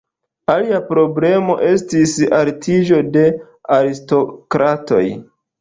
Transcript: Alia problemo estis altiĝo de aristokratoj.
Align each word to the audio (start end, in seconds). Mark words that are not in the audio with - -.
Alia 0.53 0.79
problemo 0.87 1.57
estis 1.73 2.15
altiĝo 2.39 3.05
de 3.19 3.27
aristokratoj. 3.79 5.05